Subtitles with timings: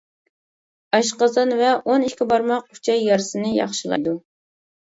[0.97, 4.19] ئاشقازان ۋە ئون ئىككى بارماق ئۈچەي يارىسىنى ياخشىلايدۇ.